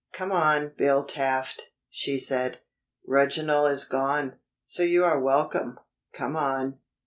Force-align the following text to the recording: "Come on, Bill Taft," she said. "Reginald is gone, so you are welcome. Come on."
"Come 0.13 0.31
on, 0.31 0.73
Bill 0.79 1.03
Taft," 1.05 1.69
she 1.87 2.17
said. 2.17 2.61
"Reginald 3.05 3.69
is 3.69 3.83
gone, 3.83 4.39
so 4.65 4.81
you 4.81 5.05
are 5.05 5.19
welcome. 5.19 5.77
Come 6.11 6.35
on." 6.35 6.79